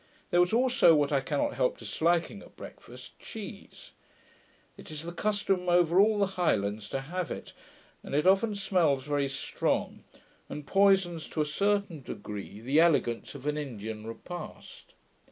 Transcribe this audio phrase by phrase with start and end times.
[0.31, 3.91] There was also, what I cannot help disliking at breakfast, cheese:
[4.75, 7.53] it is the custom over all the Highlands to have it;
[8.01, 10.03] and it often smells very strong,
[10.49, 14.95] and poisons to a certain degree the elegance of an Indian repast.